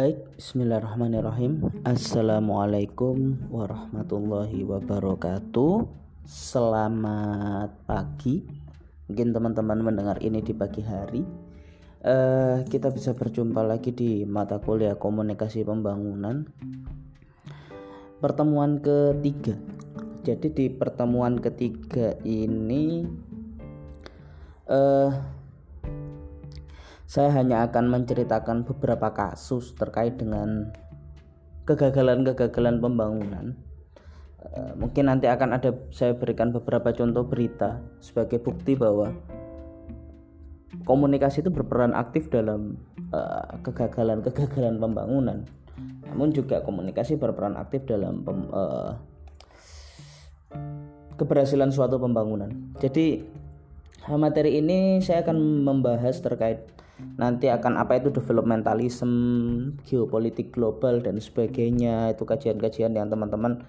Baik, 0.00 0.32
bismillahirrahmanirrahim. 0.40 1.60
Assalamualaikum 1.84 3.36
warahmatullahi 3.52 4.64
wabarakatuh. 4.64 5.84
Selamat 6.24 7.68
pagi. 7.84 8.40
Mungkin 9.12 9.36
teman-teman 9.36 9.84
mendengar 9.84 10.16
ini 10.24 10.40
di 10.40 10.56
pagi 10.56 10.80
hari. 10.80 11.20
Uh, 12.00 12.64
kita 12.72 12.88
bisa 12.88 13.12
berjumpa 13.12 13.60
lagi 13.60 13.92
di 13.92 14.24
mata 14.24 14.56
kuliah 14.56 14.96
komunikasi 14.96 15.68
pembangunan. 15.68 16.48
Pertemuan 18.24 18.80
ketiga. 18.80 19.60
Jadi 20.24 20.48
di 20.48 20.66
pertemuan 20.72 21.36
ketiga 21.44 22.16
ini 22.24 23.04
uh, 24.64 25.12
saya 27.10 27.34
hanya 27.34 27.66
akan 27.66 27.90
menceritakan 27.90 28.62
beberapa 28.62 29.10
kasus 29.10 29.74
terkait 29.74 30.14
dengan 30.14 30.70
kegagalan-kegagalan 31.66 32.78
pembangunan. 32.78 33.58
Eh, 34.46 34.72
mungkin 34.78 35.10
nanti 35.10 35.26
akan 35.26 35.58
ada 35.58 35.74
saya 35.90 36.14
berikan 36.14 36.54
beberapa 36.54 36.94
contoh 36.94 37.26
berita 37.26 37.82
sebagai 37.98 38.38
bukti 38.38 38.78
bahwa 38.78 39.10
komunikasi 40.86 41.42
itu 41.42 41.50
berperan 41.50 41.98
aktif 41.98 42.30
dalam 42.30 42.78
eh, 43.10 43.58
kegagalan-kegagalan 43.58 44.78
pembangunan. 44.78 45.42
Namun 46.06 46.30
juga 46.30 46.62
komunikasi 46.62 47.18
berperan 47.18 47.58
aktif 47.58 47.90
dalam 47.90 48.22
pem, 48.26 48.50
uh, 48.50 48.92
keberhasilan 51.14 51.70
suatu 51.70 51.96
pembangunan. 52.02 52.50
Jadi 52.82 53.22
materi 54.10 54.58
ini 54.58 54.98
saya 54.98 55.22
akan 55.22 55.62
membahas 55.62 56.18
terkait 56.18 56.79
nanti 57.20 57.52
akan 57.52 57.76
apa 57.76 58.00
itu 58.00 58.08
developmentalism, 58.08 59.10
geopolitik 59.84 60.52
global 60.54 61.04
dan 61.04 61.20
sebagainya. 61.20 62.12
Itu 62.12 62.24
kajian-kajian 62.24 62.96
yang 62.96 63.12
teman-teman 63.12 63.60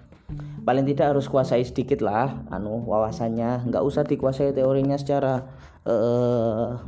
paling 0.62 0.86
tidak 0.86 1.12
harus 1.12 1.26
kuasai 1.28 1.66
sedikit 1.66 2.00
lah 2.00 2.46
anu 2.48 2.86
wawasannya 2.86 3.68
nggak 3.68 3.84
usah 3.84 4.06
dikuasai 4.06 4.54
teorinya 4.54 4.96
secara 4.96 5.44
uh, 5.84 6.78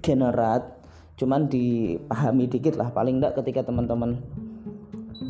generat 0.00 0.80
cuman 1.20 1.46
dipahami 1.52 2.48
dikit 2.48 2.80
lah 2.80 2.88
paling 2.90 3.20
enggak 3.20 3.36
ketika 3.36 3.68
teman-teman 3.68 4.24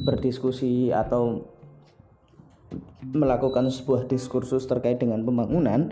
berdiskusi 0.06 0.94
atau 0.94 1.50
melakukan 3.10 3.66
sebuah 3.66 4.06
diskursus 4.06 4.70
terkait 4.70 5.02
dengan 5.02 5.26
pembangunan 5.26 5.90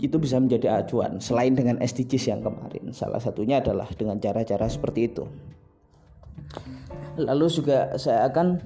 itu 0.00 0.16
bisa 0.16 0.40
menjadi 0.40 0.80
acuan 0.80 1.20
selain 1.20 1.52
dengan 1.52 1.76
SDGs 1.82 2.24
yang 2.32 2.40
kemarin. 2.40 2.94
Salah 2.94 3.20
satunya 3.20 3.60
adalah 3.60 3.90
dengan 3.92 4.16
cara-cara 4.22 4.70
seperti 4.70 5.10
itu. 5.10 5.24
Lalu 7.20 7.46
juga 7.52 7.92
saya 8.00 8.24
akan 8.32 8.62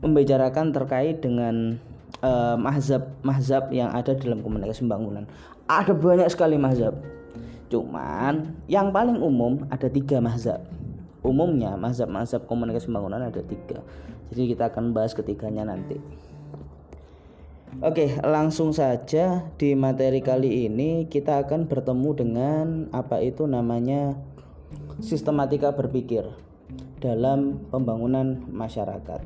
membicarakan 0.00 0.72
terkait 0.72 1.20
dengan 1.20 1.76
uh, 2.24 2.56
mahzab 2.56 3.12
mahzab 3.20 3.68
yang 3.68 3.92
ada 3.92 4.16
dalam 4.16 4.40
komunikasi 4.40 4.88
pembangunan. 4.88 5.28
Ada 5.68 5.92
banyak 5.92 6.28
sekali 6.32 6.56
mahzab. 6.56 6.96
Cuman 7.70 8.56
yang 8.66 8.90
paling 8.90 9.20
umum 9.20 9.68
ada 9.68 9.86
tiga 9.86 10.18
mahzab. 10.18 10.64
Umumnya 11.20 11.76
mahzab-mahzab 11.76 12.48
komunikasi 12.48 12.88
pembangunan 12.88 13.28
ada 13.28 13.44
tiga. 13.44 13.84
Jadi 14.32 14.56
kita 14.56 14.72
akan 14.72 14.96
bahas 14.96 15.12
ketiganya 15.12 15.68
nanti. 15.68 16.00
Oke, 17.78 18.18
langsung 18.26 18.74
saja 18.74 19.46
di 19.54 19.78
materi 19.78 20.18
kali 20.18 20.66
ini 20.66 21.06
kita 21.06 21.46
akan 21.46 21.70
bertemu 21.70 22.10
dengan 22.18 22.66
apa 22.90 23.22
itu 23.22 23.46
namanya 23.46 24.18
sistematika 24.98 25.70
berpikir 25.70 26.26
dalam 26.98 27.62
pembangunan 27.70 28.42
masyarakat. 28.50 29.22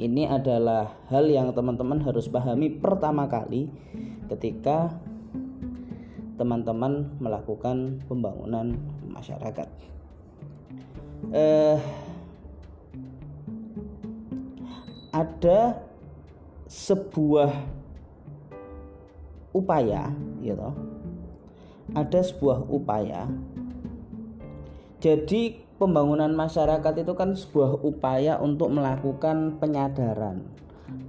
Ini 0.00 0.32
adalah 0.32 0.96
hal 1.12 1.28
yang 1.28 1.52
teman-teman 1.52 2.00
harus 2.00 2.32
pahami 2.32 2.72
pertama 2.72 3.28
kali 3.28 3.68
ketika 4.32 4.96
teman-teman 6.40 7.12
melakukan 7.20 8.00
pembangunan 8.08 8.72
masyarakat. 9.12 9.68
Eh, 11.36 11.76
ada 15.12 15.89
sebuah 16.70 17.50
upaya 19.50 20.14
gitu 20.38 20.70
ada 21.94 22.18
sebuah 22.22 22.66
upaya. 22.70 23.26
Jadi 25.00 25.64
pembangunan 25.80 26.28
masyarakat 26.36 27.02
itu 27.02 27.14
kan 27.16 27.32
sebuah 27.34 27.80
upaya 27.82 28.38
untuk 28.38 28.70
melakukan 28.70 29.58
penyadaran 29.58 30.44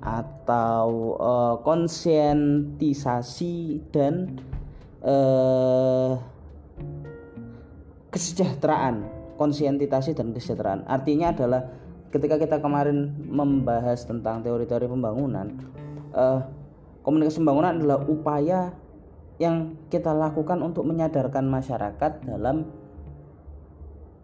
atau 0.01 1.17
uh, 1.17 1.57
konsientisasi 1.65 3.81
dan 3.91 4.39
uh, 5.03 6.17
kesejahteraan 8.13 9.05
konsientisasi 9.35 10.13
dan 10.13 10.37
kesejahteraan. 10.37 10.85
Artinya 10.85 11.33
adalah 11.33 11.65
ketika 12.11 12.35
kita 12.37 12.59
kemarin 12.59 13.15
membahas 13.31 14.03
tentang 14.03 14.43
teori-teori 14.43 14.85
pembangunan 14.85 15.47
uh, 16.11 16.43
komunikasi 17.01 17.41
pembangunan 17.41 17.81
adalah 17.81 17.99
upaya 18.05 18.75
yang 19.41 19.73
kita 19.89 20.13
lakukan 20.13 20.61
untuk 20.61 20.85
menyadarkan 20.85 21.49
masyarakat 21.49 22.29
dalam 22.29 22.69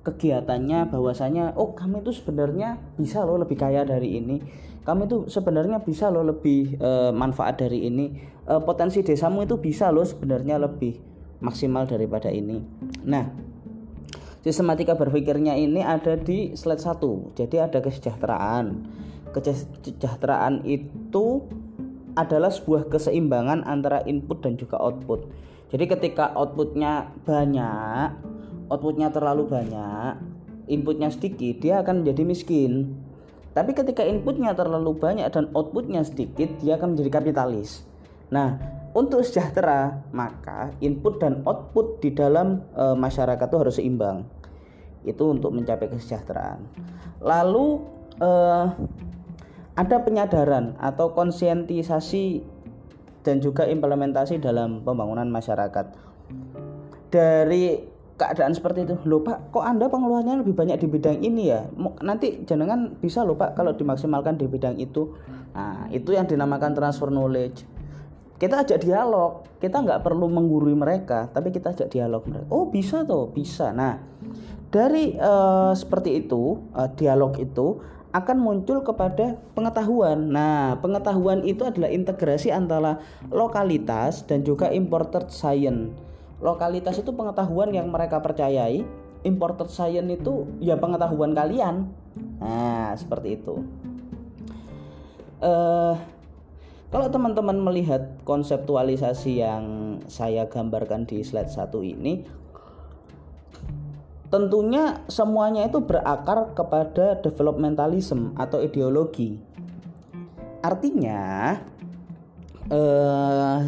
kegiatannya 0.06 0.88
bahwasanya 0.88 1.58
oh 1.59 1.74
kami 1.74 2.00
itu 2.06 2.16
sebenarnya 2.16 2.80
bisa 2.96 3.25
loh 3.28 3.42
lebih 3.42 3.58
kaya 3.59 3.84
dari 3.84 4.22
ini. 4.22 4.40
Kami 4.88 5.04
itu 5.04 5.28
sebenarnya 5.28 5.84
bisa 5.84 6.08
loh 6.08 6.24
lebih 6.24 6.80
uh, 6.80 7.12
manfaat 7.12 7.59
dari 7.59 7.92
ini. 7.92 8.16
Uh, 8.48 8.64
potensi 8.64 9.04
desamu 9.04 9.44
itu 9.44 9.59
bisa 9.59 9.92
loh 9.92 10.08
sebenarnya 10.08 10.62
lebih 10.64 10.96
maksimal 11.44 11.84
daripada 11.84 12.31
ini. 12.31 12.64
Nah 13.04 13.28
Sistematika 14.47 14.96
berpikirnya 14.96 15.59
ini 15.59 15.84
ada 15.84 16.16
di 16.16 16.56
slide 16.56 16.80
1. 16.80 17.35
Jadi 17.35 17.59
ada 17.59 17.84
kesejahteraan. 17.84 18.80
Kesejahteraan 19.35 20.63
itu 20.63 21.44
adalah 22.16 22.47
sebuah 22.47 22.88
keseimbangan 22.88 23.68
antara 23.68 24.07
input 24.07 24.40
dan 24.40 24.56
juga 24.56 24.80
output. 24.80 25.28
Jadi 25.68 25.91
ketika 25.91 26.31
outputnya 26.31 27.12
banyak, 27.28 28.16
outputnya 28.72 29.12
terlalu 29.12 29.52
banyak, 29.52 30.16
inputnya 30.72 31.12
sedikit, 31.12 31.59
dia 31.59 31.84
akan 31.84 32.07
menjadi 32.07 32.24
miskin. 32.24 32.96
Tapi 33.52 33.75
ketika 33.75 34.07
inputnya 34.07 34.56
terlalu 34.56 34.96
banyak 34.96 35.28
dan 35.28 35.52
outputnya 35.52 36.07
sedikit, 36.07 36.47
dia 36.63 36.80
akan 36.80 36.96
menjadi 36.96 37.19
kapitalis. 37.19 37.84
Nah, 38.31 38.56
untuk 38.96 39.28
sejahtera, 39.28 40.07
maka 40.16 40.72
input 40.80 41.19
dan 41.19 41.44
output 41.44 42.00
di 42.00 42.16
dalam 42.16 42.63
e, 42.72 42.96
masyarakat 42.96 43.44
itu 43.44 43.57
harus 43.59 43.75
seimbang 43.75 44.37
itu 45.07 45.23
untuk 45.31 45.56
mencapai 45.56 45.88
kesejahteraan. 45.88 46.62
Lalu 47.23 47.81
eh, 48.19 48.66
ada 49.78 49.97
penyadaran 50.01 50.73
atau 50.81 51.13
konsientisasi 51.13 52.41
dan 53.22 53.44
juga 53.44 53.68
implementasi 53.68 54.41
dalam 54.41 54.81
pembangunan 54.81 55.28
masyarakat. 55.29 55.85
Dari 57.12 57.78
keadaan 58.18 58.56
seperti 58.57 58.90
itu, 58.90 58.95
loh 59.06 59.22
Pak, 59.22 59.53
kok 59.53 59.63
Anda 59.63 59.85
pengeluarannya 59.88 60.41
lebih 60.41 60.57
banyak 60.57 60.81
di 60.81 60.88
bidang 60.90 61.22
ini 61.22 61.53
ya? 61.53 61.69
Nanti 62.01 62.41
jenengan 62.47 62.97
bisa 62.97 63.22
loh 63.22 63.38
Pak 63.38 63.53
kalau 63.53 63.78
dimaksimalkan 63.78 64.41
di 64.41 64.50
bidang 64.50 64.81
itu. 64.81 65.13
Nah, 65.53 65.85
itu 65.94 66.16
yang 66.18 66.25
dinamakan 66.25 66.74
transfer 66.74 67.13
knowledge. 67.13 67.63
Kita 68.38 68.62
ajak 68.62 68.86
dialog, 68.86 69.45
kita 69.57 69.81
nggak 69.81 70.01
perlu 70.06 70.30
menggurui 70.30 70.77
mereka, 70.77 71.25
tapi 71.33 71.50
kita 71.50 71.74
ajak 71.74 71.89
dialog 71.89 72.21
mereka. 72.30 72.45
Oh 72.54 72.69
bisa 72.69 73.01
tuh, 73.06 73.33
bisa. 73.33 73.74
Nah, 73.74 73.98
dari 74.68 75.16
uh, 75.16 75.72
seperti 75.72 76.25
itu 76.25 76.60
uh, 76.75 76.92
dialog 76.96 77.36
itu 77.40 77.80
akan 78.16 78.38
muncul 78.40 78.81
kepada 78.81 79.38
pengetahuan. 79.54 80.31
Nah, 80.31 80.80
pengetahuan 80.80 81.44
itu 81.44 81.68
adalah 81.68 81.92
integrasi 81.92 82.50
antara 82.50 82.98
lokalitas 83.30 84.24
dan 84.25 84.42
juga 84.42 84.72
imported 84.72 85.30
science. 85.30 85.94
Lokalitas 86.42 86.98
itu 86.98 87.12
pengetahuan 87.14 87.74
yang 87.74 87.92
mereka 87.92 88.24
percayai, 88.24 88.81
imported 89.28 89.69
science 89.69 90.08
itu 90.08 90.48
ya 90.64 90.80
pengetahuan 90.80 91.36
kalian. 91.36 91.92
Nah, 92.42 92.96
seperti 92.98 93.38
itu. 93.38 93.62
Uh, 95.38 95.94
kalau 96.88 97.12
teman-teman 97.12 97.60
melihat 97.60 98.16
konseptualisasi 98.24 99.44
yang 99.44 99.66
saya 100.08 100.48
gambarkan 100.48 101.04
di 101.04 101.19
slide 101.22 101.52
satu 101.52 101.84
ini, 101.84 102.24
tentunya 104.27 105.03
semuanya 105.07 105.68
itu 105.68 105.79
berakar 105.79 106.51
kepada 106.51 107.19
developmentalism 107.24 108.35
atau 108.35 108.59
ideologi. 108.59 109.39
Artinya 110.59 111.56
eh, 112.68 113.59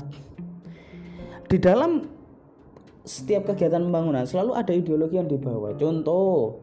di 1.48 1.58
dalam 1.58 2.04
setiap 3.08 3.50
kegiatan 3.54 3.82
pembangunan 3.82 4.28
selalu 4.28 4.52
ada 4.54 4.74
ideologi 4.76 5.18
yang 5.18 5.26
dibawa. 5.32 5.74
Contoh, 5.80 6.62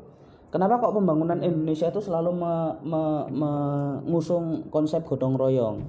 kenapa 0.52 0.78
kok 0.78 0.94
pembangunan 0.94 1.42
Indonesia 1.42 1.90
itu 1.90 2.04
selalu 2.04 2.30
me, 2.36 2.54
me, 2.86 3.02
mengusung 3.32 4.68
konsep 4.70 5.02
gotong 5.02 5.34
royong? 5.34 5.82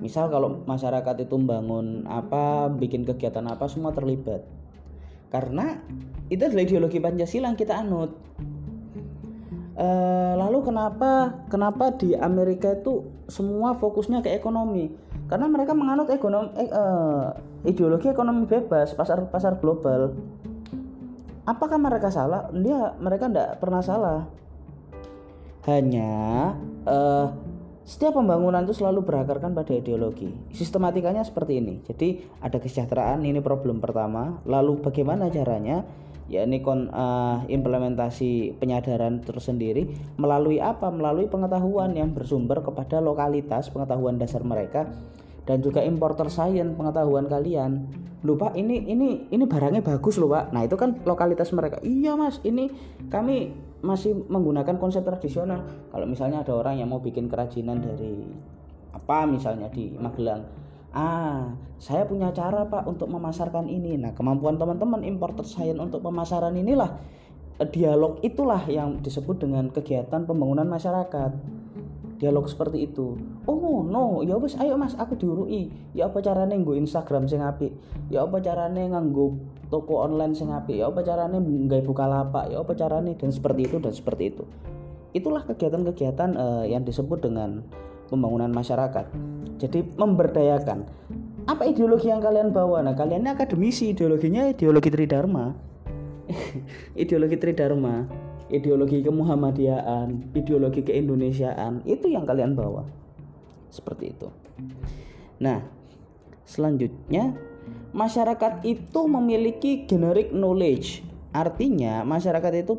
Misal 0.00 0.32
kalau 0.32 0.64
masyarakat 0.64 1.28
itu 1.28 1.36
membangun 1.36 2.08
apa, 2.08 2.72
bikin 2.72 3.04
kegiatan 3.04 3.44
apa, 3.46 3.68
semua 3.68 3.92
terlibat. 3.92 4.42
Karena 5.30 5.78
itu 6.26 6.42
adalah 6.42 6.66
ideologi 6.66 6.98
Pancasila 6.98 7.50
yang 7.50 7.58
kita 7.58 7.74
anut. 7.78 8.10
E, 9.78 9.88
lalu 10.36 10.58
kenapa 10.66 11.40
kenapa 11.48 11.94
di 11.96 12.12
Amerika 12.18 12.74
itu 12.74 13.06
semua 13.30 13.78
fokusnya 13.78 14.20
ke 14.20 14.34
ekonomi? 14.34 14.90
Karena 15.30 15.46
mereka 15.46 15.72
menganut 15.78 16.10
ekonomi 16.10 16.50
eh, 16.58 16.66
eh, 16.66 17.26
ideologi 17.70 18.10
ekonomi 18.10 18.50
bebas 18.50 18.96
pasar 18.98 19.30
pasar 19.30 19.62
global 19.62 20.16
apakah 21.50 21.78
mereka 21.82 22.08
salah 22.08 22.48
dia 22.54 22.94
mereka 23.02 23.26
tidak 23.26 23.58
pernah 23.58 23.82
salah 23.82 24.20
hanya 25.68 26.54
uh, 26.88 27.28
setiap 27.90 28.14
pembangunan 28.14 28.62
itu 28.62 28.78
selalu 28.78 29.02
berakarkan 29.02 29.50
pada 29.50 29.74
ideologi. 29.74 30.30
Sistematikanya 30.54 31.26
seperti 31.26 31.58
ini. 31.58 31.82
Jadi 31.82 32.22
ada 32.38 32.62
kesejahteraan 32.62 33.26
ini 33.26 33.42
problem 33.42 33.82
pertama. 33.82 34.38
Lalu 34.46 34.78
bagaimana 34.78 35.26
caranya? 35.26 35.82
Ya 36.30 36.46
ini 36.46 36.62
kon 36.62 36.86
uh, 36.94 37.42
implementasi 37.50 38.62
penyadaran 38.62 39.26
tersendiri. 39.26 39.90
Melalui 40.22 40.62
apa? 40.62 40.86
Melalui 40.94 41.26
pengetahuan 41.26 41.90
yang 41.98 42.14
bersumber 42.14 42.62
kepada 42.62 43.02
lokalitas 43.02 43.74
pengetahuan 43.74 44.22
dasar 44.22 44.46
mereka 44.46 44.86
dan 45.42 45.58
juga 45.58 45.82
importer 45.82 46.30
science 46.30 46.78
pengetahuan 46.78 47.26
kalian. 47.26 47.90
Lupa 48.22 48.54
ini 48.54 48.86
ini 48.86 49.26
ini 49.34 49.44
barangnya 49.50 49.82
bagus 49.82 50.14
loh 50.22 50.30
pak. 50.30 50.54
Nah 50.54 50.62
itu 50.62 50.78
kan 50.78 50.94
lokalitas 51.02 51.50
mereka. 51.50 51.82
Iya 51.82 52.14
mas. 52.14 52.38
Ini 52.46 52.70
kami 53.10 53.50
masih 53.80 54.16
menggunakan 54.28 54.76
konsep 54.76 55.04
tradisional. 55.04 55.64
Kalau 55.92 56.06
misalnya 56.08 56.44
ada 56.44 56.52
orang 56.56 56.80
yang 56.80 56.88
mau 56.92 57.00
bikin 57.00 57.28
kerajinan 57.28 57.80
dari 57.80 58.24
apa 58.90 59.24
misalnya 59.24 59.70
di 59.70 59.94
Magelang 59.94 60.42
ah 60.90 61.54
saya 61.78 62.02
punya 62.02 62.34
cara 62.34 62.66
pak 62.66 62.84
untuk 62.84 63.08
memasarkan 63.08 63.70
ini. 63.70 63.96
Nah 63.96 64.12
kemampuan 64.12 64.58
teman-teman 64.58 65.06
importer 65.06 65.46
science 65.46 65.78
untuk 65.78 66.02
pemasaran 66.02 66.52
inilah 66.58 66.98
dialog 67.70 68.20
itulah 68.20 68.64
yang 68.68 69.00
disebut 69.00 69.40
dengan 69.40 69.70
kegiatan 69.70 70.26
pembangunan 70.26 70.66
masyarakat. 70.66 71.32
Dialog 72.20 72.52
seperti 72.52 72.84
itu. 72.84 73.16
Oh 73.48 73.80
no 73.80 74.20
ya 74.20 74.36
wes 74.36 74.58
ayo 74.60 74.76
mas 74.76 74.92
aku 74.98 75.16
diurui. 75.16 75.72
Ya 75.96 76.12
apa 76.12 76.20
carane 76.20 76.58
nggo 76.58 76.76
Instagram 76.76 77.30
sing 77.30 77.40
apik? 77.40 77.72
Ya 78.12 78.26
apa 78.26 78.42
carane 78.44 78.92
nganggo 78.92 79.40
toko 79.70 80.02
online 80.02 80.34
sing 80.34 80.50
apik 80.50 80.82
ya 80.82 80.90
apa 80.90 81.00
carane 81.06 81.38
nggawe 81.38 81.82
lapak 82.10 82.50
ya 82.50 82.58
apa 82.60 82.72
carane 82.74 83.14
dan 83.14 83.30
seperti 83.30 83.70
itu 83.70 83.76
dan 83.78 83.94
seperti 83.94 84.34
itu. 84.34 84.44
Itulah 85.14 85.42
kegiatan-kegiatan 85.46 86.30
uh, 86.38 86.64
yang 86.66 86.86
disebut 86.86 87.22
dengan 87.22 87.62
pembangunan 88.10 88.50
masyarakat. 88.50 89.10
Jadi 89.58 89.94
memberdayakan. 89.98 90.86
Apa 91.46 91.66
ideologi 91.66 92.10
yang 92.10 92.22
kalian 92.22 92.54
bawa? 92.54 92.82
Nah 92.82 92.94
kalian 92.94 93.26
ini 93.26 93.30
akademisi 93.32 93.90
ideologinya 93.90 94.46
ideologi 94.50 94.90
tridharma 94.92 95.50
ideologi 97.02 97.36
tridharma 97.40 98.06
ideologi 98.50 99.00
kemuhammadiyaan, 99.06 100.34
ideologi 100.34 100.82
keindonesiaan, 100.82 101.86
itu 101.86 102.10
yang 102.10 102.26
kalian 102.26 102.58
bawa. 102.58 102.84
Seperti 103.70 104.10
itu. 104.10 104.28
Nah, 105.38 105.62
selanjutnya 106.42 107.38
masyarakat 107.90 108.62
itu 108.66 109.00
memiliki 109.06 109.84
generic 109.86 110.30
knowledge. 110.30 111.02
Artinya, 111.30 112.02
masyarakat 112.02 112.66
itu 112.66 112.74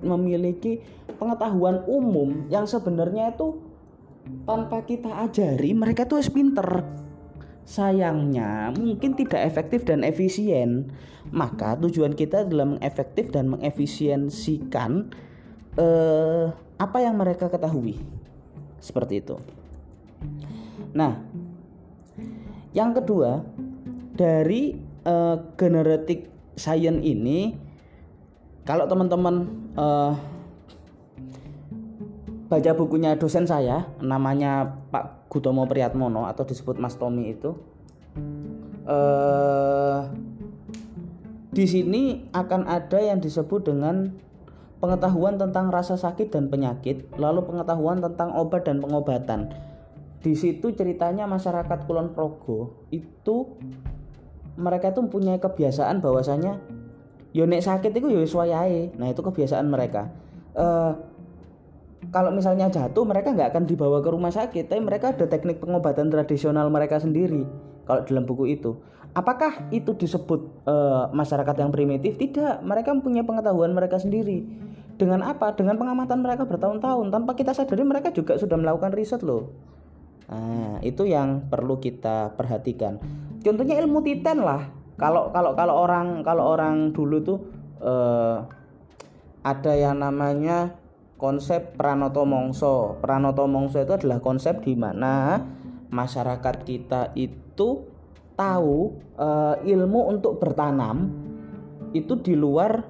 memiliki 0.00 0.80
pengetahuan 1.20 1.84
umum 1.84 2.48
yang 2.48 2.64
sebenarnya 2.64 3.36
itu 3.36 3.60
tanpa 4.48 4.82
kita 4.88 5.28
ajari 5.28 5.76
mereka 5.76 6.08
tuh 6.08 6.22
pinter. 6.32 6.86
Sayangnya 7.62 8.74
mungkin 8.74 9.14
tidak 9.14 9.46
efektif 9.46 9.86
dan 9.86 10.02
efisien. 10.02 10.90
Maka 11.30 11.78
tujuan 11.78 12.18
kita 12.18 12.42
adalah 12.42 12.74
mengefektif 12.76 13.30
dan 13.30 13.46
mengefisiensikan 13.54 15.14
eh, 15.78 16.50
apa 16.76 16.98
yang 16.98 17.14
mereka 17.14 17.46
ketahui. 17.46 18.02
Seperti 18.82 19.22
itu. 19.22 19.38
Nah 20.90 21.22
yang 22.74 22.96
kedua 22.96 23.46
dari 24.12 24.76
eh, 25.04 25.36
genetic 25.56 26.28
science 26.56 27.02
ini 27.02 27.56
kalau 28.62 28.86
teman-teman 28.86 29.48
eh, 29.74 30.12
baca 32.52 32.70
bukunya 32.76 33.16
dosen 33.16 33.48
saya 33.48 33.88
namanya 34.04 34.76
Pak 34.92 35.32
Gutomo 35.32 35.64
Priyatmono 35.64 36.28
atau 36.28 36.44
disebut 36.44 36.76
Mas 36.76 37.00
Tommy 37.00 37.32
itu 37.32 37.56
eh, 38.84 40.00
di 41.52 41.64
sini 41.68 42.28
akan 42.32 42.64
ada 42.64 43.00
yang 43.00 43.20
disebut 43.20 43.68
dengan 43.68 44.12
pengetahuan 44.80 45.36
tentang 45.38 45.68
rasa 45.68 46.00
sakit 46.00 46.32
dan 46.32 46.48
penyakit 46.48 47.12
lalu 47.20 47.44
pengetahuan 47.44 48.02
tentang 48.02 48.34
obat 48.34 48.66
dan 48.66 48.80
pengobatan. 48.80 49.52
Di 50.22 50.32
situ 50.38 50.72
ceritanya 50.72 51.26
masyarakat 51.26 51.84
Kulon 51.86 52.14
Progo 52.14 52.88
itu 52.94 53.58
mereka 54.56 54.92
itu 54.92 55.00
mempunyai 55.00 55.40
kebiasaan 55.40 56.04
bahwasanya 56.04 56.60
yonek 57.32 57.64
sakit 57.64 57.92
itu 57.96 58.08
yo 58.12 58.22
nah 59.00 59.06
itu 59.08 59.20
kebiasaan 59.24 59.66
mereka. 59.68 60.12
Uh, 60.52 60.92
kalau 62.12 62.34
misalnya 62.34 62.68
jatuh 62.68 63.06
mereka 63.06 63.32
nggak 63.32 63.54
akan 63.54 63.64
dibawa 63.64 64.02
ke 64.02 64.10
rumah 64.10 64.34
sakit 64.34 64.66
tapi 64.66 64.82
mereka 64.82 65.14
ada 65.14 65.24
teknik 65.30 65.62
pengobatan 65.62 66.10
tradisional 66.10 66.66
mereka 66.68 66.98
sendiri 66.98 67.46
kalau 67.86 68.02
dalam 68.04 68.24
buku 68.28 68.52
itu. 68.52 68.76
Apakah 69.12 69.68
itu 69.68 69.92
disebut 69.92 70.64
uh, 70.64 71.12
masyarakat 71.12 71.52
yang 71.60 71.68
primitif? 71.68 72.16
Tidak 72.16 72.64
mereka 72.64 72.96
mempunyai 72.96 73.24
pengetahuan 73.24 73.76
mereka 73.76 74.00
sendiri. 74.00 74.48
Dengan 74.96 75.20
apa? 75.20 75.52
Dengan 75.52 75.76
pengamatan 75.76 76.24
mereka 76.24 76.48
bertahun-tahun. 76.48 77.12
Tanpa 77.12 77.36
kita 77.36 77.52
sadari 77.52 77.84
mereka 77.84 78.08
juga 78.08 78.40
sudah 78.40 78.56
melakukan 78.56 78.96
riset 78.96 79.20
loh 79.20 79.52
nah 80.30 80.78
itu 80.80 81.06
yang 81.06 81.50
perlu 81.50 81.82
kita 81.82 82.34
perhatikan 82.38 82.98
contohnya 83.42 83.78
ilmu 83.82 84.00
titen 84.04 84.42
lah 84.42 84.70
kalau 84.96 85.34
kalau 85.34 85.56
kalau 85.58 85.74
orang 85.82 86.22
kalau 86.22 86.54
orang 86.54 86.94
dulu 86.94 87.16
tuh 87.24 87.38
uh, 87.82 88.46
ada 89.42 89.72
yang 89.74 89.98
namanya 89.98 90.78
konsep 91.18 91.74
pranoto 91.78 92.22
mongso. 92.26 92.98
Pranoto 93.02 93.46
mongso 93.46 93.82
itu 93.82 93.94
adalah 93.94 94.22
konsep 94.22 94.62
di 94.62 94.78
mana 94.78 95.42
masyarakat 95.90 96.66
kita 96.66 97.14
itu 97.18 97.86
tahu 98.34 98.94
uh, 99.18 99.54
ilmu 99.62 100.00
untuk 100.08 100.42
bertanam 100.42 101.10
itu 101.92 102.16
di 102.22 102.32
luar 102.32 102.80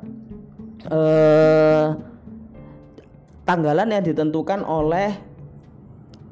uh, 0.86 1.86
tanggalan 3.42 3.90
yang 3.90 4.04
ditentukan 4.06 4.62
oleh 4.62 5.31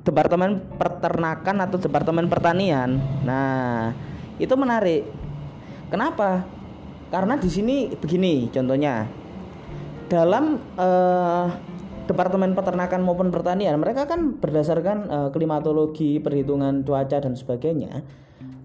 Departemen 0.00 0.64
Peternakan 0.80 1.56
atau 1.60 1.76
Departemen 1.76 2.26
Pertanian. 2.32 2.96
Nah, 3.24 3.92
itu 4.40 4.54
menarik. 4.56 5.04
Kenapa? 5.92 6.48
Karena 7.12 7.36
di 7.36 7.50
sini 7.52 7.92
begini 7.92 8.48
contohnya. 8.48 9.04
Dalam 10.10 10.58
uh, 10.74 11.46
Departemen 12.08 12.58
Peternakan 12.58 13.06
maupun 13.06 13.30
Pertanian 13.30 13.78
mereka 13.78 14.08
kan 14.08 14.40
berdasarkan 14.40 14.98
uh, 15.06 15.28
klimatologi, 15.30 16.18
perhitungan 16.18 16.82
cuaca 16.82 17.22
dan 17.22 17.38
sebagainya. 17.38 18.02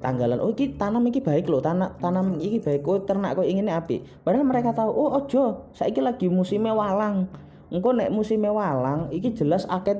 Tanggalan 0.01 0.37
oh 0.41 0.53
iki 0.53 0.77
tanam 0.77 1.05
iki 1.09 1.21
baik 1.21 1.49
loh, 1.49 1.61
tanam 1.61 1.93
tanam 1.97 2.37
iki 2.37 2.61
baik 2.61 2.85
oh 2.85 3.01
ternak 3.05 3.37
kok 3.37 3.45
ingin 3.45 3.69
api. 3.69 4.01
Padahal 4.23 4.45
mereka 4.45 4.73
tahu 4.73 4.89
oh 4.89 5.17
ojo, 5.21 5.69
saiki 5.77 6.01
lagi 6.01 6.29
musimnya 6.29 6.73
walang. 6.73 7.29
Engko 7.69 7.93
nek 7.93 8.13
musimnya 8.13 8.53
walang 8.53 9.09
iki 9.13 9.33
jelas 9.33 9.65
akeh. 9.69 9.97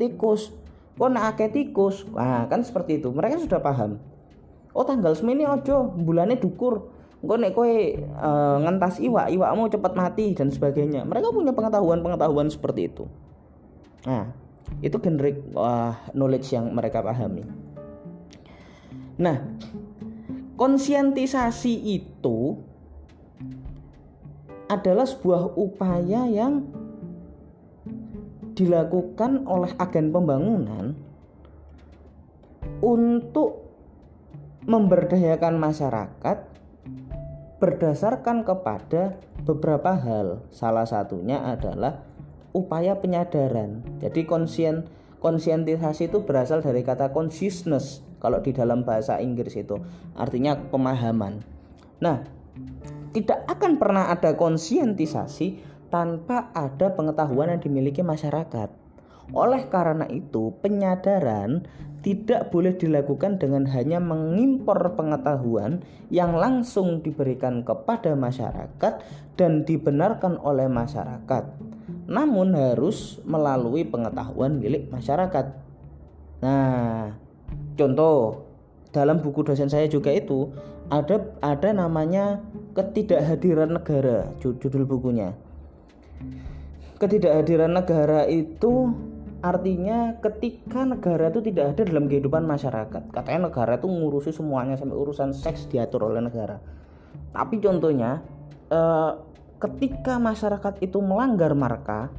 Kok 0.96 1.10
nek 1.12 1.36
akeh 1.36 1.50
tikus? 1.52 2.08
Nah, 2.16 2.48
kan 2.48 2.64
seperti 2.64 3.04
itu. 3.04 3.12
Mereka 3.12 3.44
sudah 3.44 3.60
paham. 3.60 4.00
Oh 4.76 4.84
tanggal 4.84 5.16
semini 5.16 5.48
ojo, 5.48 5.92
bulannya 5.92 6.40
dukur. 6.40 6.92
Engko 7.24 7.36
nek 7.40 7.52
kowe 7.56 7.72
uh, 8.22 8.58
ngentas 8.64 9.00
iwak, 9.00 9.32
iwakmu 9.32 9.72
cepat 9.72 9.94
mati 9.96 10.36
dan 10.36 10.52
sebagainya. 10.52 11.08
Mereka 11.08 11.32
punya 11.32 11.56
pengetahuan-pengetahuan 11.56 12.48
seperti 12.52 12.92
itu. 12.92 13.08
Nah, 14.06 14.32
itu 14.84 15.00
generic 15.00 15.42
uh, 15.56 15.96
knowledge 16.12 16.52
yang 16.54 16.72
mereka 16.76 17.02
pahami. 17.02 17.44
Nah, 19.16 19.42
konsientisasi 20.60 21.74
itu 21.98 22.60
adalah 24.68 25.08
sebuah 25.08 25.56
upaya 25.56 26.28
yang 26.28 26.68
dilakukan 28.56 29.46
oleh 29.46 29.76
agen 29.78 30.16
pembangunan 30.16 30.96
untuk 32.82 33.68
memberdayakan 34.66 35.60
masyarakat 35.62 36.38
berdasarkan 37.62 38.44
kepada 38.44 39.20
beberapa 39.46 39.94
hal. 39.94 40.42
Salah 40.50 40.90
satunya 40.90 41.44
adalah 41.46 42.02
upaya 42.56 42.98
penyadaran. 42.98 43.86
Jadi 44.02 44.26
konsien 44.26 44.88
konsientisasi 45.20 46.12
itu 46.14 46.22
berasal 46.24 46.62
dari 46.62 46.86
kata 46.86 47.10
consciousness 47.10 48.06
kalau 48.22 48.42
di 48.42 48.54
dalam 48.54 48.86
bahasa 48.86 49.18
Inggris 49.22 49.58
itu 49.58 49.82
artinya 50.14 50.58
pemahaman. 50.58 51.42
Nah, 52.02 52.22
tidak 53.16 53.48
akan 53.48 53.80
pernah 53.80 54.12
ada 54.12 54.36
konsientisasi 54.36 55.75
tanpa 55.90 56.52
ada 56.54 56.94
pengetahuan 56.94 57.54
yang 57.54 57.62
dimiliki 57.62 58.02
masyarakat. 58.02 58.70
Oleh 59.34 59.66
karena 59.74 60.06
itu, 60.10 60.54
penyadaran 60.62 61.66
tidak 62.06 62.54
boleh 62.54 62.78
dilakukan 62.78 63.42
dengan 63.42 63.66
hanya 63.74 63.98
mengimpor 63.98 64.94
pengetahuan 64.94 65.82
yang 66.14 66.38
langsung 66.38 67.02
diberikan 67.02 67.66
kepada 67.66 68.14
masyarakat 68.14 69.02
dan 69.34 69.66
dibenarkan 69.66 70.38
oleh 70.38 70.70
masyarakat, 70.70 71.44
namun 72.06 72.54
harus 72.54 73.18
melalui 73.26 73.82
pengetahuan 73.90 74.62
milik 74.62 74.94
masyarakat. 74.94 75.58
Nah, 76.46 77.18
contoh 77.74 78.46
dalam 78.94 79.26
buku 79.26 79.42
dosen 79.42 79.74
saya 79.74 79.90
juga 79.90 80.14
itu 80.14 80.54
ada 80.94 81.34
ada 81.42 81.74
namanya 81.74 82.46
ketidakhadiran 82.78 83.82
negara 83.82 84.30
judul 84.38 84.86
bukunya. 84.86 85.34
Ketidakhadiran 86.96 87.76
negara 87.76 88.24
itu 88.30 88.96
Artinya 89.46 90.18
ketika 90.26 90.82
negara 90.90 91.30
itu 91.30 91.38
tidak 91.46 91.78
ada 91.78 91.86
dalam 91.86 92.10
kehidupan 92.10 92.50
masyarakat, 92.50 93.14
katanya 93.14 93.54
negara 93.54 93.78
itu 93.78 93.86
ngurusi 93.86 94.34
semuanya 94.34 94.74
sampai 94.74 94.98
urusan 94.98 95.38
seks 95.38 95.70
diatur 95.70 96.10
oleh 96.10 96.18
negara. 96.18 96.58
Tapi 97.30 97.62
contohnya 97.62 98.26
eh, 98.74 99.12
ketika 99.62 100.18
masyarakat 100.18 100.82
itu 100.82 100.98
melanggar 100.98 101.54
marka, 101.54 102.10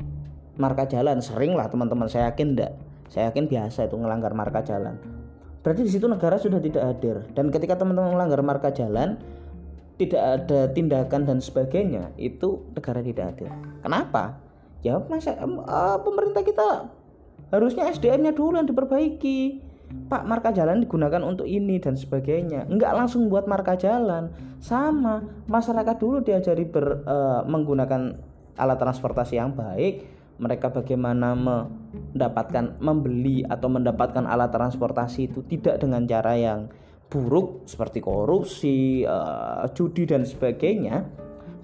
marka 0.54 0.86
jalan 0.86 1.18
sering 1.18 1.58
lah 1.58 1.66
teman-teman 1.66 2.06
saya 2.06 2.30
yakin 2.30 2.54
enggak, 2.54 2.78
saya 3.10 3.34
yakin 3.34 3.50
biasa 3.50 3.90
itu 3.90 3.98
melanggar 3.98 4.30
marka 4.30 4.62
jalan. 4.62 4.94
Berarti 5.66 5.82
di 5.82 5.90
situ 5.90 6.06
negara 6.06 6.38
sudah 6.38 6.62
tidak 6.62 6.94
hadir 6.94 7.26
dan 7.34 7.50
ketika 7.50 7.75
teman-teman 7.75 8.14
melanggar 8.14 8.38
marka 8.46 8.70
jalan 8.70 9.18
tidak 9.96 10.22
ada 10.22 10.60
tindakan 10.72 11.24
dan 11.24 11.38
sebagainya 11.40 12.12
itu 12.20 12.60
negara 12.76 13.00
tidak 13.00 13.24
hadir. 13.32 13.50
Kenapa? 13.80 14.36
Ya 14.84 15.00
masa 15.00 15.34
uh, 15.40 15.98
pemerintah 16.04 16.44
kita 16.44 16.92
harusnya 17.50 17.88
SDM-nya 17.90 18.36
dulu 18.36 18.60
yang 18.60 18.68
diperbaiki 18.68 19.66
Pak 19.86 20.26
marka 20.26 20.50
jalan 20.50 20.82
digunakan 20.82 21.22
untuk 21.22 21.46
ini 21.46 21.78
dan 21.78 21.94
sebagainya 21.94 22.66
enggak 22.66 22.90
langsung 22.90 23.30
buat 23.30 23.46
marka 23.46 23.78
jalan 23.78 24.34
sama 24.58 25.22
masyarakat 25.46 25.96
dulu 26.02 26.26
diajari 26.26 26.66
ber, 26.66 27.06
uh, 27.06 27.46
menggunakan 27.46 28.18
alat 28.58 28.78
transportasi 28.82 29.38
yang 29.38 29.54
baik 29.54 30.02
mereka 30.42 30.74
bagaimana 30.74 31.32
mendapatkan 31.38 32.76
membeli 32.82 33.46
atau 33.46 33.70
mendapatkan 33.70 34.26
alat 34.26 34.50
transportasi 34.50 35.32
itu 35.32 35.40
tidak 35.46 35.80
dengan 35.80 36.02
cara 36.04 36.34
yang 36.34 36.66
buruk 37.06 37.64
seperti 37.70 38.02
korupsi, 38.02 39.06
uh, 39.06 39.66
judi 39.72 40.04
dan 40.04 40.26
sebagainya 40.26 41.06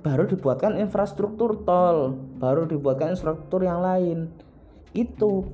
baru 0.03 0.27
dibuatkan 0.27 0.79
infrastruktur 0.83 1.63
tol, 1.63 2.19
baru 2.43 2.67
dibuatkan 2.67 3.15
infrastruktur 3.15 3.63
yang 3.63 3.83
lain. 3.83 4.31
Itu 4.95 5.47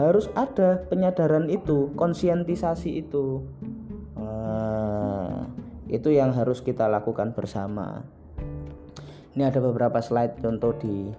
harus 0.00 0.32
ada 0.32 0.80
penyadaran 0.88 1.52
itu 1.52 1.92
konsientisasi 1.96 3.04
itu. 3.04 3.44
Nah, 4.16 5.52
itu 5.90 6.08
yang 6.14 6.32
harus 6.32 6.64
kita 6.64 6.88
lakukan 6.88 7.36
bersama. 7.36 8.06
Ini 9.36 9.46
ada 9.46 9.60
beberapa 9.62 10.00
slide 10.02 10.42
contoh 10.42 10.74
di 10.78 11.12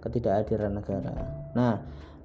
ketidakhadiran 0.00 0.80
negara. 0.80 1.12
Nah 1.52 1.80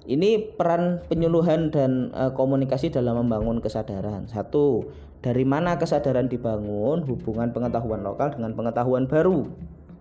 ini 0.06 0.38
peran 0.38 1.04
penyuluhan 1.10 1.68
dan 1.68 2.08
e, 2.14 2.32
komunikasi 2.32 2.88
dalam 2.88 3.20
membangun 3.20 3.60
kesadaran. 3.60 4.24
Satu 4.32 4.88
dari 5.26 5.42
mana 5.42 5.74
kesadaran 5.74 6.30
dibangun? 6.30 7.02
Hubungan 7.02 7.50
pengetahuan 7.50 8.06
lokal 8.06 8.38
dengan 8.38 8.54
pengetahuan 8.54 9.10
baru. 9.10 9.50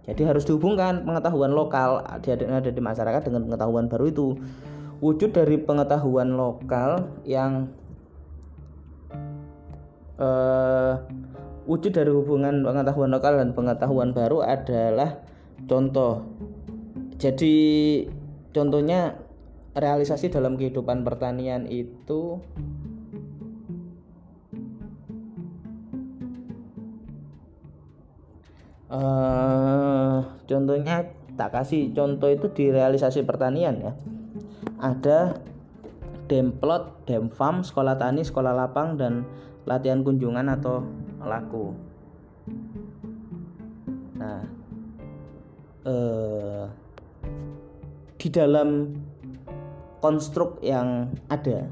Jadi 0.05 0.21
harus 0.21 0.45
dihubungkan 0.45 1.01
pengetahuan 1.01 1.49
lokal 1.49 2.05
yang 2.29 2.53
ada 2.53 2.69
di 2.69 2.77
masyarakat 2.77 3.25
dengan 3.25 3.49
pengetahuan 3.49 3.89
baru 3.89 4.05
itu. 4.13 4.37
Wujud 5.01 5.33
dari 5.33 5.57
pengetahuan 5.57 6.37
lokal 6.37 7.09
yang 7.25 7.73
uh, 10.21 11.01
wujud 11.65 11.89
dari 11.89 12.13
hubungan 12.13 12.61
pengetahuan 12.61 13.09
lokal 13.09 13.41
dan 13.41 13.49
pengetahuan 13.57 14.13
baru 14.13 14.45
adalah 14.45 15.25
contoh. 15.65 16.21
Jadi 17.17 17.57
contohnya 18.53 19.17
realisasi 19.73 20.29
dalam 20.29 20.53
kehidupan 20.53 21.01
pertanian 21.01 21.65
itu 21.65 22.37
uh, 28.95 30.23
contohnya 30.47 31.11
tak 31.35 31.51
kasih 31.51 31.91
contoh 31.91 32.31
itu 32.31 32.47
di 32.55 32.71
realisasi 32.71 33.27
pertanian 33.27 33.75
ya 33.83 33.91
ada 34.79 35.35
Demplot, 36.25 37.05
Demfam, 37.05 37.61
sekolah 37.61 38.01
tani, 38.01 38.25
sekolah 38.25 38.49
lapang 38.57 38.97
dan 38.97 39.29
latihan 39.69 40.01
kunjungan 40.01 40.49
atau 40.57 40.81
laku. 41.21 41.77
Nah, 44.17 44.41
eh, 45.85 46.65
di 48.17 48.27
dalam 48.33 48.97
konstruk 50.01 50.57
yang 50.65 51.13
ada, 51.29 51.69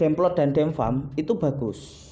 Demplot 0.00 0.40
dan 0.40 0.56
Demfam 0.56 1.12
itu 1.20 1.36
bagus. 1.36 2.11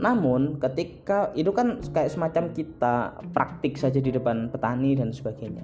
Namun 0.00 0.56
ketika 0.56 1.28
itu 1.36 1.52
kan 1.52 1.76
kayak 1.92 2.08
semacam 2.08 2.44
kita 2.56 3.20
praktik 3.36 3.76
saja 3.76 4.00
di 4.00 4.08
depan 4.08 4.48
petani 4.48 4.96
dan 4.96 5.12
sebagainya. 5.12 5.62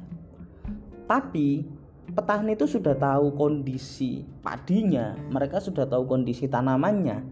Tapi 1.09 1.65
petani 2.13 2.53
itu 2.53 2.69
sudah 2.69 2.93
tahu 2.93 3.33
kondisi 3.33 4.21
padinya, 4.45 5.17
mereka 5.33 5.57
sudah 5.59 5.89
tahu 5.89 6.05
kondisi 6.05 6.47
tanamannya, 6.53 7.25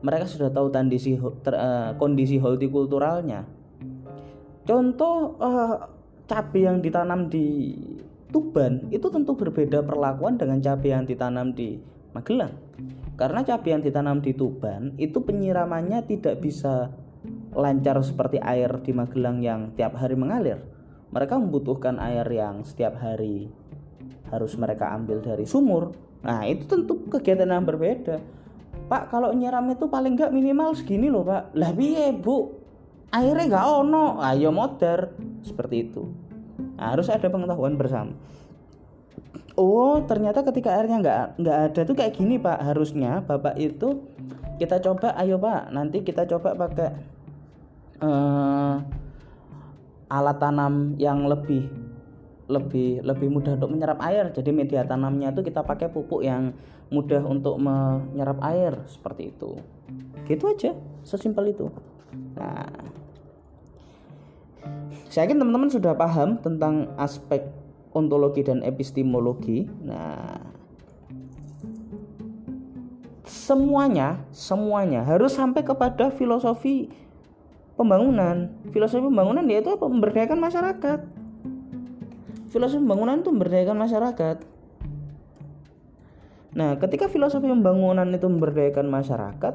mereka 0.00 0.24
sudah 0.24 0.48
tahu 0.48 0.72
kondisi 0.72 1.20
ter, 1.44 1.52
uh, 1.52 1.92
kondisi 2.00 2.40
hortikulturalnya. 2.40 3.44
Contoh 4.66 5.36
uh, 5.38 5.76
cabai 6.26 6.66
yang 6.66 6.80
ditanam 6.80 7.28
di 7.28 7.76
Tuban 8.26 8.90
itu 8.90 9.06
tentu 9.06 9.38
berbeda 9.38 9.86
perlakuan 9.86 10.34
dengan 10.34 10.58
cabai 10.58 10.90
yang 10.90 11.04
ditanam 11.06 11.54
di 11.54 11.78
Magelang. 12.10 12.65
Karena 13.16 13.40
cabai 13.40 13.72
yang 13.72 13.82
ditanam 13.82 14.20
di 14.20 14.36
Tuban 14.36 14.92
itu 15.00 15.24
penyiramannya 15.24 16.04
tidak 16.04 16.44
bisa 16.44 16.92
lancar 17.56 17.96
seperti 18.04 18.36
air 18.36 18.68
di 18.84 18.92
Magelang 18.92 19.40
yang 19.40 19.72
tiap 19.72 19.96
hari 19.96 20.12
mengalir. 20.12 20.60
Mereka 21.08 21.40
membutuhkan 21.40 21.96
air 21.96 22.28
yang 22.28 22.60
setiap 22.60 23.00
hari 23.00 23.48
harus 24.28 24.52
mereka 24.60 24.92
ambil 24.92 25.24
dari 25.24 25.48
sumur. 25.48 25.96
Nah 26.20 26.44
itu 26.44 26.68
tentu 26.68 27.08
kegiatan 27.08 27.48
yang 27.48 27.64
berbeda. 27.64 28.20
Pak 28.86 29.08
kalau 29.08 29.32
nyiram 29.32 29.64
itu 29.72 29.88
paling 29.88 30.12
nggak 30.12 30.34
minimal 30.36 30.76
segini 30.76 31.08
loh 31.08 31.24
pak. 31.24 31.56
Lah 31.56 31.72
biye 31.72 32.12
bu? 32.12 32.52
Airnya 33.16 33.48
nggak 33.48 33.66
ono. 33.80 34.20
Ayo 34.20 34.52
motor 34.52 35.16
seperti 35.40 35.88
itu. 35.88 36.04
Nah, 36.76 36.92
harus 36.92 37.08
ada 37.08 37.32
pengetahuan 37.32 37.80
bersama 37.80 38.12
oh 39.56 40.04
ternyata 40.04 40.44
ketika 40.44 40.76
airnya 40.76 41.00
nggak 41.00 41.20
nggak 41.40 41.58
ada 41.72 41.80
tuh 41.84 41.96
kayak 41.96 42.14
gini 42.16 42.36
pak 42.36 42.60
harusnya 42.60 43.24
bapak 43.24 43.56
itu 43.56 44.04
kita 44.56 44.80
coba 44.80 45.16
ayo 45.20 45.36
pak 45.36 45.72
nanti 45.72 46.00
kita 46.04 46.28
coba 46.28 46.56
pakai 46.56 46.90
uh, 48.00 48.80
alat 50.06 50.36
tanam 50.38 50.94
yang 51.00 51.26
lebih 51.26 51.66
lebih 52.46 53.02
lebih 53.02 53.28
mudah 53.30 53.58
untuk 53.58 53.70
menyerap 53.74 53.98
air. 54.06 54.30
Jadi 54.30 54.50
media 54.54 54.86
tanamnya 54.86 55.34
itu 55.34 55.42
kita 55.42 55.66
pakai 55.66 55.90
pupuk 55.90 56.22
yang 56.22 56.54
mudah 56.94 57.22
untuk 57.26 57.58
menyerap 57.58 58.38
air 58.46 58.86
seperti 58.86 59.34
itu. 59.34 59.58
Gitu 60.30 60.44
aja, 60.46 60.70
sesimpel 61.02 61.50
itu. 61.50 61.66
Nah, 62.38 62.70
saya 65.10 65.26
yakin 65.26 65.42
teman-teman 65.42 65.70
sudah 65.70 65.98
paham 65.98 66.38
tentang 66.38 66.94
aspek 66.98 67.50
ontologi 67.96 68.44
dan 68.44 68.60
epistemologi. 68.60 69.64
Nah, 69.80 70.36
semuanya, 73.24 74.20
semuanya 74.36 75.00
harus 75.08 75.32
sampai 75.32 75.64
kepada 75.64 76.12
filosofi 76.12 76.92
pembangunan. 77.80 78.52
Filosofi 78.68 79.08
pembangunan 79.08 79.48
yaitu 79.48 79.72
apa? 79.72 79.88
Memberdayakan 79.88 80.36
masyarakat 80.36 81.00
filosofi 82.46 82.80
pembangunan 82.80 83.20
itu 83.20 83.28
memberdayakan 83.28 83.76
masyarakat 83.76 84.36
Nah, 86.56 86.80
ketika 86.80 87.04
filosofi 87.12 87.44
pembangunan 87.44 88.08
itu 88.16 88.24
memberdayakan 88.32 88.88
masyarakat, 88.88 89.54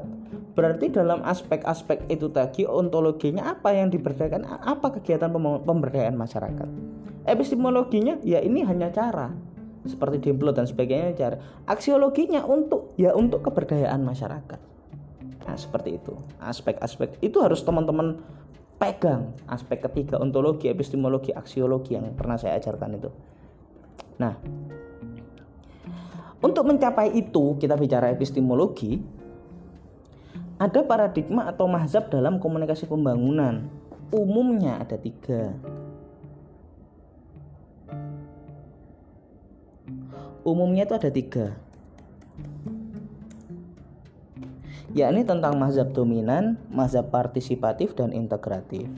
berarti 0.54 0.86
dalam 0.94 1.18
aspek-aspek 1.26 2.06
itu 2.06 2.30
tadi 2.30 2.62
ontologinya 2.62 3.58
apa 3.58 3.74
yang 3.74 3.90
diberdayakan, 3.90 4.46
apa 4.46 4.94
kegiatan 4.94 5.26
pemberdayaan 5.66 6.14
masyarakat. 6.14 6.68
Epistemologinya 7.22 8.18
ya 8.26 8.42
ini 8.42 8.66
hanya 8.66 8.90
cara 8.90 9.30
seperti 9.82 10.30
demplot 10.30 10.54
dan 10.58 10.66
sebagainya 10.66 11.14
cara. 11.18 11.36
Aksiologinya 11.66 12.46
untuk 12.46 12.94
ya 12.98 13.14
untuk 13.14 13.42
keberdayaan 13.46 14.02
masyarakat. 14.02 14.60
Nah, 15.42 15.56
seperti 15.58 15.98
itu. 15.98 16.14
Aspek-aspek 16.38 17.18
itu 17.18 17.42
harus 17.42 17.62
teman-teman 17.66 18.22
pegang 18.78 19.30
aspek 19.46 19.78
ketiga 19.86 20.18
ontologi, 20.18 20.66
epistemologi, 20.66 21.30
aksiologi 21.30 21.94
yang 21.94 22.14
pernah 22.18 22.34
saya 22.34 22.58
ajarkan 22.58 22.98
itu. 22.98 23.10
Nah, 24.18 24.34
untuk 26.42 26.66
mencapai 26.66 27.14
itu 27.14 27.54
kita 27.58 27.78
bicara 27.78 28.10
epistemologi, 28.10 28.98
ada 30.58 30.82
paradigma 30.82 31.46
atau 31.46 31.70
mazhab 31.70 32.10
dalam 32.10 32.42
komunikasi 32.42 32.90
pembangunan. 32.90 33.66
Umumnya 34.10 34.82
ada 34.82 34.98
tiga. 34.98 35.54
Umumnya 40.42 40.84
itu 40.84 40.94
ada 40.98 41.10
tiga. 41.10 41.56
yakni 44.92 45.24
tentang 45.24 45.56
mazhab 45.56 45.92
dominan, 45.96 46.60
mazhab 46.68 47.08
partisipatif 47.08 47.96
dan 47.96 48.12
integratif. 48.12 48.88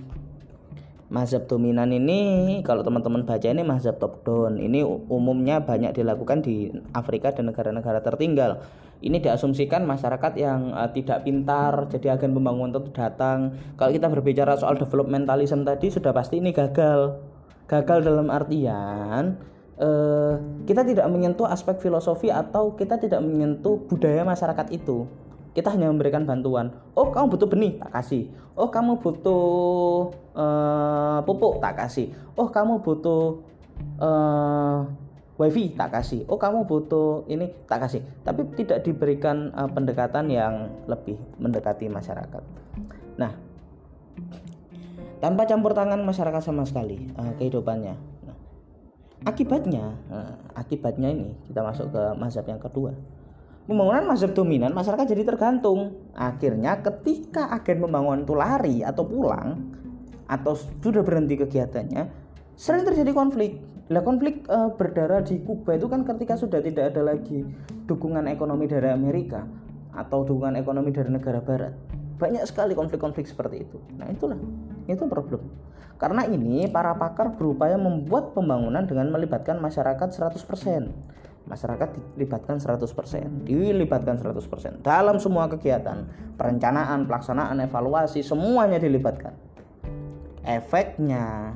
Mazhab 1.13 1.47
dominan 1.47 1.95
ini 1.95 2.59
kalau 2.67 2.83
teman-teman 2.83 3.23
baca 3.23 3.47
ini 3.47 3.63
mazhab 3.63 4.03
top 4.03 4.27
down. 4.27 4.59
Ini 4.59 4.83
umumnya 5.07 5.63
banyak 5.63 5.95
dilakukan 5.95 6.43
di 6.43 6.75
Afrika 6.91 7.31
dan 7.31 7.55
negara-negara 7.55 8.03
tertinggal. 8.03 8.67
Ini 9.05 9.23
diasumsikan 9.23 9.87
masyarakat 9.87 10.33
yang 10.41 10.75
uh, 10.75 10.91
tidak 10.91 11.23
pintar 11.23 11.87
jadi 11.93 12.19
agen 12.19 12.35
pembangunan 12.35 12.75
itu 12.75 12.91
datang. 12.91 13.55
Kalau 13.79 13.93
kita 13.95 14.11
berbicara 14.11 14.59
soal 14.59 14.75
developmentalism 14.81 15.63
tadi 15.63 15.93
sudah 15.93 16.11
pasti 16.11 16.43
ini 16.43 16.51
gagal. 16.51 17.21
Gagal 17.71 17.99
dalam 18.03 18.33
artian 18.33 19.54
uh, 19.79 20.35
kita 20.67 20.83
tidak 20.87 21.07
menyentuh 21.11 21.47
aspek 21.49 21.79
filosofi 21.81 22.31
atau 22.31 22.75
kita 22.75 22.99
tidak 22.99 23.21
menyentuh 23.23 23.79
budaya 23.87 24.23
masyarakat 24.23 24.71
itu. 24.71 25.07
Kita 25.55 25.71
hanya 25.71 25.87
memberikan 25.87 26.27
bantuan. 26.27 26.75
Oh 26.99 27.15
kamu 27.15 27.39
butuh 27.39 27.47
benih? 27.47 27.79
Tak 27.79 28.03
kasih. 28.03 28.27
Oh 28.59 28.71
kamu 28.75 28.99
butuh 28.99 29.45
uh, 30.35 31.19
pupuk? 31.23 31.63
Tak 31.63 31.79
kasih. 31.79 32.11
Oh 32.35 32.51
kamu 32.51 32.83
butuh 32.83 33.39
uh, 34.03 34.83
wifi? 35.39 35.71
Tak 35.79 35.95
kasih. 35.95 36.27
Oh 36.27 36.43
kamu 36.43 36.67
butuh 36.67 37.23
ini? 37.31 37.55
Tak 37.71 37.87
kasih. 37.87 38.03
Tapi 38.27 38.51
tidak 38.59 38.83
diberikan 38.83 39.55
uh, 39.55 39.71
pendekatan 39.71 40.27
yang 40.27 40.75
lebih 40.91 41.15
mendekati 41.39 41.87
masyarakat. 41.87 42.43
Nah 43.15 43.31
tanpa 45.23 45.47
campur 45.47 45.73
tangan 45.73 46.03
masyarakat 46.03 46.43
sama 46.45 46.69
sekali 46.69 47.09
uh, 47.17 47.33
kehidupannya 47.41 48.14
akibatnya 49.25 49.97
uh, 50.13 50.33
akibatnya 50.57 51.09
ini 51.11 51.29
kita 51.49 51.65
masuk 51.65 51.91
ke 51.91 52.03
mazhab 52.21 52.45
yang 52.49 52.61
kedua. 52.61 52.93
Pembangunan 53.65 54.05
mazhab 54.05 54.37
dominan 54.37 54.77
masyarakat 54.77 55.09
jadi 55.09 55.25
tergantung. 55.25 55.97
Akhirnya 56.13 56.85
ketika 56.85 57.49
agen 57.49 57.81
pembangunan 57.81 58.21
itu 58.21 58.37
lari 58.37 58.85
atau 58.85 59.09
pulang 59.09 59.73
atau 60.29 60.53
sudah 60.57 61.01
berhenti 61.01 61.41
kegiatannya 61.41 62.03
sering 62.61 62.85
terjadi 62.85 63.17
konflik. 63.17 63.65
Lah 63.89 64.01
konflik 64.05 64.45
e, 64.49 64.59
berdarah 64.77 65.21
di 65.21 65.41
Kuba 65.45 65.77
itu 65.77 65.89
kan 65.89 66.05
ketika 66.05 66.37
sudah 66.41 66.61
tidak 66.61 66.93
ada 66.93 67.05
lagi 67.05 67.45
dukungan 67.85 68.29
ekonomi 68.29 68.65
dari 68.69 68.89
Amerika 68.93 69.45
atau 69.93 70.25
dukungan 70.25 70.61
ekonomi 70.61 70.93
dari 70.93 71.09
negara 71.09 71.41
barat. 71.41 71.73
Banyak 72.21 72.45
sekali 72.45 72.77
konflik-konflik 72.77 73.29
seperti 73.29 73.65
itu. 73.65 73.81
Nah 73.97 74.09
itulah 74.13 74.37
itu 74.91 75.05
problem. 75.09 75.43
Karena 75.97 76.27
ini 76.27 76.67
para 76.69 76.93
pakar 76.99 77.39
berupaya 77.39 77.79
membuat 77.79 78.35
pembangunan 78.35 78.85
dengan 78.85 79.09
melibatkan 79.15 79.63
masyarakat 79.63 80.11
100% 80.11 81.15
masyarakat 81.45 82.17
dilibatkan 82.17 82.57
100% 82.57 83.45
dilibatkan 83.45 84.17
100% 84.17 84.81
dalam 84.81 85.21
semua 85.21 85.45
kegiatan 85.53 86.09
perencanaan 86.41 87.05
pelaksanaan 87.05 87.61
evaluasi 87.61 88.25
semuanya 88.25 88.81
dilibatkan. 88.81 89.37
Efeknya 90.45 91.53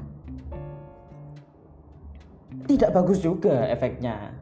tidak 2.68 2.90
bagus 2.92 3.20
juga 3.24 3.64
efeknya. 3.68 4.32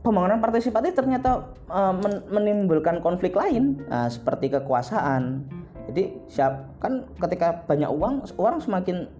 Pembangunan 0.00 0.40
partisipatif 0.40 0.96
ternyata 0.96 1.52
uh, 1.68 1.94
menimbulkan 2.32 3.04
konflik 3.04 3.36
lain 3.36 3.84
uh, 3.92 4.08
seperti 4.08 4.48
kekuasaan 4.48 5.44
jadi 5.90 6.14
siap 6.30 6.78
kan 6.78 7.02
ketika 7.18 7.66
banyak 7.66 7.90
uang 7.90 8.22
orang 8.38 8.62
semakin 8.62 9.10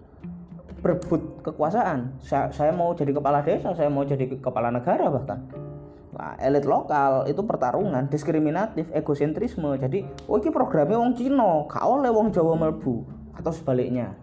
berebut 0.80 1.42
kekuasaan. 1.44 2.16
Saya, 2.22 2.48
saya 2.54 2.72
mau 2.72 2.96
jadi 2.96 3.12
kepala 3.12 3.44
desa 3.44 3.76
saya 3.76 3.92
mau 3.92 4.06
jadi 4.06 4.26
kepala 4.40 4.72
negara 4.72 5.12
bahkan. 5.12 5.44
Nah, 6.10 6.36
elit 6.36 6.68
lokal 6.68 7.24
itu 7.30 7.40
pertarungan 7.44 8.06
diskriminatif 8.06 8.88
egosentrisme. 8.92 9.72
Jadi 9.76 10.04
oh 10.28 10.36
ini 10.36 10.50
programnya 10.52 11.00
wong 11.00 11.12
Cina 11.16 11.64
kau 11.68 12.00
oleh 12.00 12.12
wong 12.12 12.32
Jawa 12.32 12.56
melbu 12.56 13.04
atau 13.36 13.52
sebaliknya. 13.52 14.14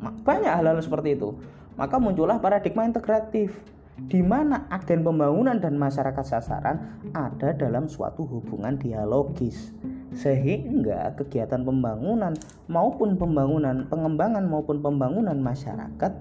Banyak 0.00 0.52
hal-hal 0.52 0.80
seperti 0.82 1.16
itu. 1.16 1.36
Maka 1.74 1.98
muncullah 1.98 2.38
paradigma 2.38 2.86
integratif 2.86 3.54
di 3.94 4.22
mana 4.22 4.66
agen 4.74 5.06
pembangunan 5.06 5.58
dan 5.58 5.78
masyarakat 5.78 6.24
sasaran 6.26 6.98
ada 7.14 7.54
dalam 7.54 7.86
suatu 7.86 8.26
hubungan 8.26 8.74
dialogis 8.74 9.70
sehingga 10.14 11.12
kegiatan 11.18 11.66
pembangunan 11.66 12.38
maupun 12.70 13.18
pembangunan 13.18 13.90
pengembangan 13.90 14.46
maupun 14.46 14.78
pembangunan 14.78 15.36
masyarakat 15.36 16.12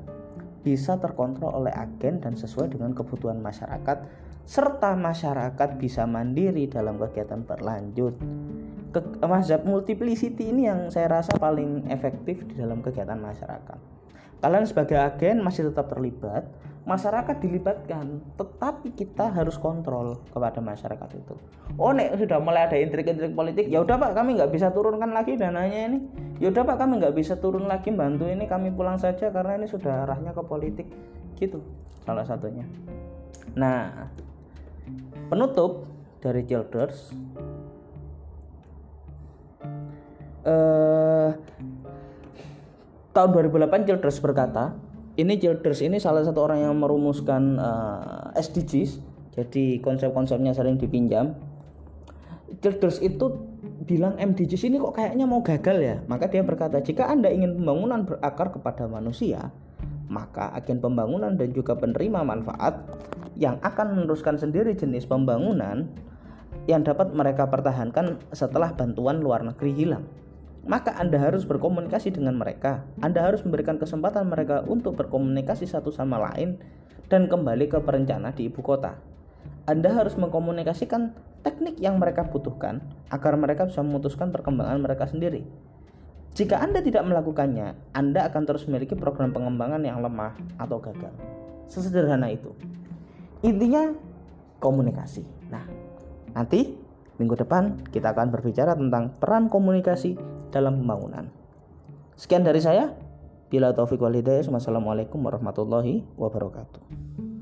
bisa 0.65 0.97
terkontrol 0.97 1.53
oleh 1.53 1.73
agen 1.75 2.23
dan 2.23 2.33
sesuai 2.33 2.73
dengan 2.73 2.95
kebutuhan 2.97 3.37
masyarakat 3.37 4.03
serta 4.43 4.99
masyarakat 4.99 5.79
bisa 5.79 6.03
mandiri 6.03 6.67
dalam 6.67 6.99
kegiatan 6.99 7.47
berlanjut. 7.47 8.19
Ke, 8.91 8.99
mazhab 9.23 9.63
multiplicity 9.63 10.51
ini 10.51 10.67
yang 10.67 10.91
saya 10.91 11.19
rasa 11.19 11.39
paling 11.39 11.87
efektif 11.87 12.43
di 12.51 12.59
dalam 12.59 12.83
kegiatan 12.83 13.17
masyarakat. 13.17 13.79
Kalian 14.43 14.67
sebagai 14.67 14.99
agen 14.99 15.39
masih 15.39 15.71
tetap 15.71 15.87
terlibat, 15.87 16.43
masyarakat 16.83 17.39
dilibatkan 17.39 18.19
tetapi 18.35 18.91
kita 18.91 19.31
harus 19.31 19.55
kontrol 19.55 20.19
kepada 20.35 20.59
masyarakat 20.59 21.09
itu. 21.15 21.35
Oh 21.79 21.95
nek 21.95 22.19
sudah 22.19 22.43
mulai 22.43 22.67
ada 22.67 22.75
intrik-intrik 22.75 23.31
politik 23.31 23.71
ya 23.71 23.79
udah 23.79 23.95
pak 23.95 24.11
kami 24.11 24.35
nggak 24.35 24.51
bisa 24.51 24.67
turunkan 24.75 25.15
lagi 25.15 25.39
dananya 25.39 25.87
ini. 25.87 25.99
Ya 26.43 26.51
udah 26.51 26.63
pak 26.67 26.77
kami 26.83 26.99
nggak 26.99 27.15
bisa 27.15 27.39
turun 27.39 27.71
lagi 27.71 27.87
bantu 27.95 28.27
ini 28.27 28.43
kami 28.51 28.75
pulang 28.75 28.99
saja 28.99 29.31
karena 29.31 29.55
ini 29.55 29.67
sudah 29.71 30.03
arahnya 30.03 30.35
ke 30.35 30.43
politik. 30.43 30.87
Gitu 31.39 31.63
salah 32.03 32.27
satunya. 32.27 32.67
Nah 33.55 34.11
penutup 35.31 35.87
dari 36.19 36.43
Childers 36.43 37.15
eh, 40.43 41.31
tahun 43.15 43.29
2008 43.31 43.87
Childers 43.87 44.19
berkata 44.19 44.75
ini 45.17 45.37
Childers 45.37 45.81
ini 45.85 45.97
salah 46.01 46.25
satu 46.25 46.45
orang 46.45 46.65
yang 46.65 46.75
merumuskan 46.77 47.57
uh, 47.59 48.33
eh, 48.33 48.41
SDGs 48.41 48.91
jadi 49.33 49.81
konsep-konsepnya 49.81 50.53
sering 50.53 50.77
dipinjam. 50.77 51.33
Childers 52.61 53.01
itu 53.01 53.49
bilang 53.83 54.13
MDGs 54.21 54.69
ini 54.69 54.77
kok 54.77 54.93
kayaknya 54.93 55.25
mau 55.25 55.41
gagal 55.41 55.77
ya. 55.81 55.95
Maka 56.05 56.29
dia 56.29 56.45
berkata 56.45 56.79
jika 56.85 57.09
anda 57.09 57.33
ingin 57.33 57.57
pembangunan 57.57 58.05
berakar 58.05 58.53
kepada 58.53 58.85
manusia 58.85 59.49
maka 60.13 60.53
agen 60.53 60.77
pembangunan 60.77 61.33
dan 61.33 61.49
juga 61.55 61.73
penerima 61.73 62.21
manfaat 62.21 62.85
yang 63.33 63.57
akan 63.65 63.97
meneruskan 63.97 64.37
sendiri 64.37 64.77
jenis 64.77 65.09
pembangunan 65.09 65.89
yang 66.69 66.85
dapat 66.85 67.11
mereka 67.11 67.49
pertahankan 67.49 68.21
setelah 68.31 68.71
bantuan 68.77 69.19
luar 69.19 69.41
negeri 69.41 69.73
hilang 69.73 70.05
maka 70.63 70.95
Anda 70.95 71.19
harus 71.19 71.43
berkomunikasi 71.43 72.15
dengan 72.15 72.39
mereka. 72.39 72.87
Anda 73.03 73.23
harus 73.23 73.43
memberikan 73.43 73.75
kesempatan 73.75 74.31
mereka 74.31 74.63
untuk 74.63 74.95
berkomunikasi 74.95 75.67
satu 75.67 75.91
sama 75.91 76.19
lain 76.31 76.59
dan 77.11 77.27
kembali 77.27 77.67
ke 77.67 77.79
perencana 77.83 78.31
di 78.31 78.47
ibu 78.47 78.63
kota. 78.63 78.95
Anda 79.67 79.91
harus 79.91 80.15
mengkomunikasikan 80.15 81.15
teknik 81.43 81.79
yang 81.79 81.99
mereka 81.99 82.27
butuhkan 82.27 82.79
agar 83.11 83.35
mereka 83.35 83.67
bisa 83.67 83.83
memutuskan 83.83 84.31
perkembangan 84.31 84.79
mereka 84.79 85.07
sendiri. 85.07 85.43
Jika 86.33 86.63
Anda 86.63 86.79
tidak 86.81 87.05
melakukannya, 87.05 87.93
Anda 87.93 88.31
akan 88.31 88.43
terus 88.47 88.65
memiliki 88.65 88.95
program 88.95 89.35
pengembangan 89.35 89.83
yang 89.83 90.01
lemah 90.01 90.33
atau 90.57 90.79
gagal. 90.79 91.13
Sesederhana 91.69 92.31
itu. 92.31 92.55
Intinya 93.43 93.93
komunikasi. 94.57 95.21
Nah, 95.51 95.67
nanti 96.33 96.83
Minggu 97.21 97.37
depan 97.37 97.85
kita 97.93 98.09
akan 98.17 98.33
berbicara 98.33 98.73
tentang 98.73 99.13
peran 99.21 99.45
komunikasi 99.45 100.17
dalam 100.53 100.85
pembangunan. 100.85 101.33
Sekian 102.13 102.45
dari 102.45 102.61
saya. 102.61 102.93
Bila 103.49 103.73
taufik 103.73 103.97
walhidayah. 103.97 104.45
Wassalamualaikum 104.53 105.17
warahmatullahi 105.17 106.05
wabarakatuh. 106.13 107.32